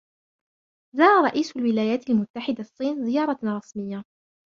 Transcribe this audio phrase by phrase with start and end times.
[0.95, 4.03] زار رئيسُ الولايات المتحدة الصينَ زيارةً رسمية.